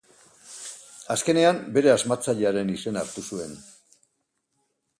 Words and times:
Azkenean, 1.15 1.59
bere 1.75 1.93
asmatzailearen 1.97 2.73
izena 2.77 3.05
hartu 3.05 3.25
zuen. 3.33 3.55